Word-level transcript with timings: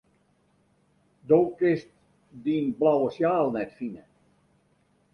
Do 1.27 1.39
kinst 1.57 1.89
dyn 2.43 2.65
blauwe 2.79 3.09
sjaal 3.15 3.47
net 3.53 3.71
fine. 3.79 4.03